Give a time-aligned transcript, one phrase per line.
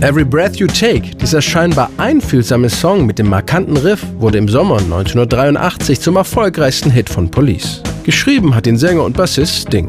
[0.00, 4.76] Every Breath You Take, dieser scheinbar einfühlsame Song mit dem markanten Riff, wurde im Sommer
[4.76, 7.82] 1983 zum erfolgreichsten Hit von Police.
[8.04, 9.88] Geschrieben hat den Sänger und Bassist Sting.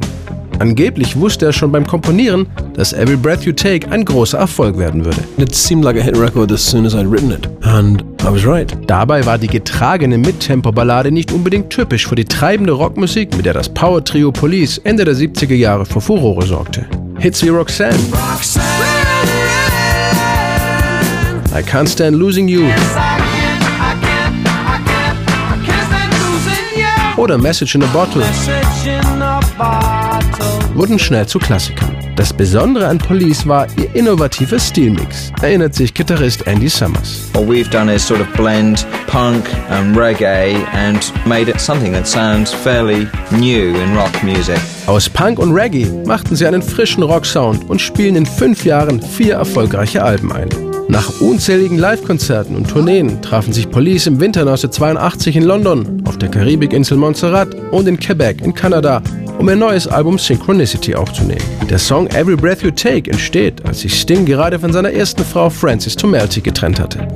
[0.57, 5.05] Angeblich wusste er schon beim Komponieren, dass Every Breath You Take ein großer Erfolg werden
[5.05, 5.19] würde.
[5.37, 7.47] It seemed like a hit record as soon as I'd written it.
[7.61, 8.75] And I was right.
[8.87, 13.69] Dabei war die getragene Mittempo-Ballade nicht unbedingt typisch für die treibende Rockmusik, mit der das
[13.69, 16.87] Power-Trio Police Ende der 70er Jahre für Furore sorgte.
[17.19, 17.99] Hits wie Roxanne,
[21.51, 22.67] I Can't Stand Losing You
[27.17, 28.23] oder Message in a Bottle
[30.75, 31.95] wurden schnell zu Klassikern.
[32.15, 37.29] Das Besondere an Police war ihr innovativer Stilmix, erinnert sich Gitarrist Andy Summers.
[37.33, 42.07] What we've done is sort of blend punk and reggae and made it something that
[42.07, 44.59] sounds fairly new in rock music.
[44.87, 49.35] Aus Punk und Reggae machten sie einen frischen Rocksound und spielen in fünf Jahren vier
[49.35, 50.68] erfolgreiche Alben ein.
[50.89, 56.29] Nach unzähligen Live-Konzerten und Tourneen trafen sich Police im Winter 1982 in London, auf der
[56.29, 59.03] Karibikinsel Montserrat und in Quebec in Kanada,
[59.37, 61.43] um ihr neues Album Synchronicity aufzunehmen.
[61.69, 65.51] Der Song Every Breath You Take entsteht, als sich Sting gerade von seiner ersten Frau
[65.51, 67.07] Frances Tomelty getrennt hatte.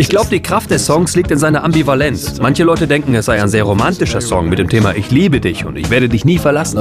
[0.00, 2.40] Ich glaube, die Kraft des Songs liegt in seiner Ambivalenz.
[2.42, 5.64] Manche Leute denken, es sei ein sehr romantischer Song mit dem Thema Ich liebe dich
[5.64, 6.78] und ich werde dich nie verlassen.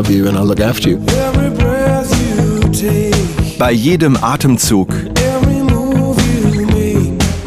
[3.59, 5.12] Bei jedem Atemzug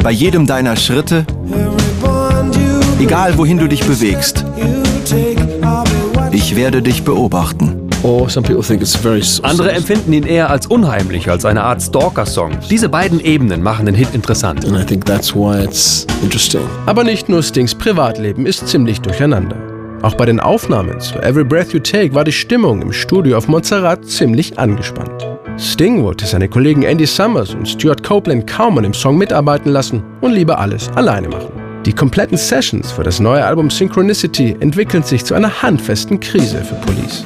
[0.06, 1.26] bei jedem deiner Schritte,
[3.00, 4.44] egal wohin du dich bewegst.
[6.30, 7.88] Ich werde dich beobachten.
[9.42, 12.52] Andere empfinden ihn eher als unheimlich, als eine Art Stalker-Song.
[12.70, 14.64] Diese beiden Ebenen machen den Hit interessant.
[16.86, 19.56] Aber nicht nur Stings Privatleben ist ziemlich durcheinander.
[20.02, 23.48] Auch bei den Aufnahmen zu Every Breath You Take war die Stimmung im Studio auf
[23.48, 25.35] Montserrat ziemlich angespannt.
[25.58, 30.02] Sting wollte seine Kollegen Andy Summers und Stuart Copeland kaum an dem Song mitarbeiten lassen
[30.20, 31.50] und lieber alles alleine machen.
[31.86, 36.74] Die kompletten Sessions für das neue Album Synchronicity entwickeln sich zu einer handfesten Krise für
[36.74, 37.24] Police.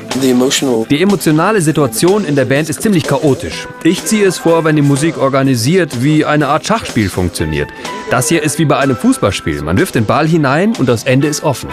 [0.90, 3.66] Die emotionale Situation in der Band ist ziemlich chaotisch.
[3.82, 7.68] Ich ziehe es vor, wenn die Musik organisiert wie eine Art Schachspiel funktioniert.
[8.10, 9.62] Das hier ist wie bei einem Fußballspiel.
[9.62, 11.68] Man wirft den Ball hinein und das Ende ist offen.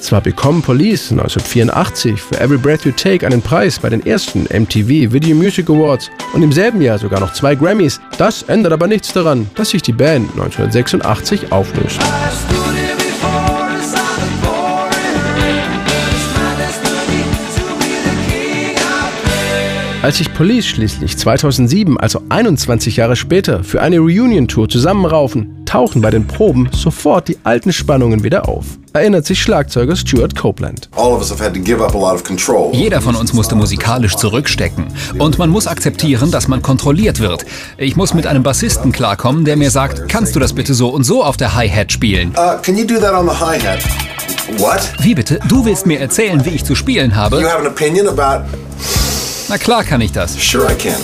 [0.00, 5.12] Zwar bekommen Police 1984 für Every Breath You Take einen Preis bei den ersten MTV
[5.12, 8.00] Video Music Awards und im selben Jahr sogar noch zwei Grammys.
[8.18, 12.00] Das ändert aber nichts daran, dass sich die Band 1986 auflöst.
[20.04, 26.10] Als sich Police schließlich 2007, also 21 Jahre später, für eine Reunion-Tour zusammenraufen, tauchen bei
[26.10, 28.66] den Proben sofort die alten Spannungen wieder auf.
[28.92, 30.90] Erinnert sich Schlagzeuger Stuart Copeland.
[32.72, 34.88] Jeder von uns musste musikalisch zurückstecken.
[35.18, 37.46] Und man muss akzeptieren, dass man kontrolliert wird.
[37.78, 41.04] Ich muss mit einem Bassisten klarkommen, der mir sagt, kannst du das bitte so und
[41.04, 42.34] so auf der Hi-Hat spielen?
[42.36, 43.78] Uh, can you do that on the hi-hat?
[44.58, 44.92] What?
[44.98, 45.40] Wie bitte?
[45.48, 47.40] Du willst mir erzählen, wie ich zu spielen habe?
[47.40, 48.44] You have an opinion about
[49.48, 50.34] na klar kann ich das.
[50.34, 51.02] Sure I can.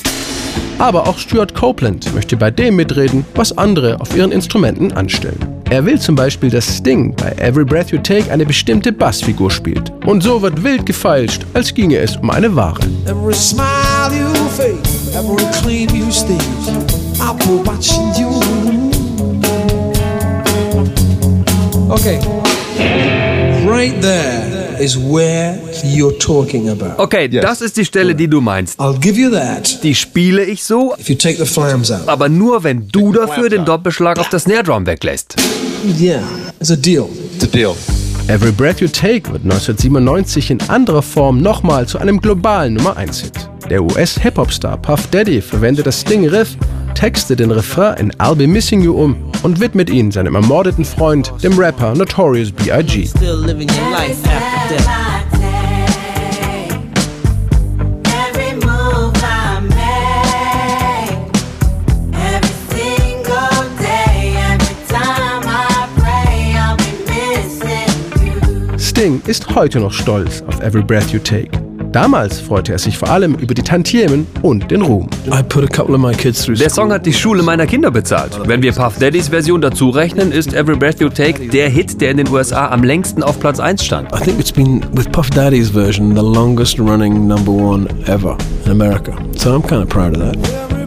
[0.79, 5.61] Aber auch Stuart Copeland möchte bei dem mitreden, was andere auf ihren Instrumenten anstellen.
[5.69, 9.93] Er will zum Beispiel, dass Sting bei Every Breath You Take eine bestimmte Bassfigur spielt.
[10.07, 12.81] Und so wird wild gefeilscht, als ginge es um eine Ware.
[13.07, 14.81] Every smile you fake,
[15.15, 16.41] every claim you stage,
[17.21, 18.41] I'll be watching you.
[21.91, 22.19] Okay.
[23.67, 27.03] Right there is where you're talking about.
[27.03, 27.43] Okay, yes.
[27.43, 28.79] das ist die Stelle, die du meinst.
[28.81, 29.83] I'll give you that.
[29.83, 32.09] Die spiele ich so, if you take the flams out.
[32.09, 35.37] aber nur wenn du dafür den Doppelschlag auf das Snare Drum weglässt.
[35.99, 36.23] Yeah,
[36.59, 37.09] it's a deal.
[37.35, 37.75] It's a deal.
[38.29, 43.21] Every Breath You Take wird 1997 in anderer Form nochmal zu einem globalen Nummer 1
[43.23, 43.33] Hit.
[43.69, 46.57] Der US-Hip-Hop-Star Puff Daddy verwendet das Sting-Riff,
[46.95, 51.33] textet den Refrain in I'll Be Missing You um und widmet ihn seinem ermordeten Freund,
[51.43, 53.09] dem Rapper Notorious B.I.G.
[69.01, 71.49] Sting ist heute noch stolz auf Every Breath You Take.
[71.91, 75.09] Damals freute er sich vor allem über die Tantiemen und den Ruhm.
[75.27, 78.39] Der Song hat die Schule meiner Kinder bezahlt.
[78.45, 82.11] Wenn wir Puff Daddys Version dazu rechnen, ist Every Breath You Take der Hit, der
[82.11, 84.13] in den USA am längsten auf Platz 1 stand.
[84.13, 88.37] I think it's been with Puff Daddy's version the longest running number one ever
[88.67, 89.17] in America.
[89.35, 90.80] So I'm kind of proud of that.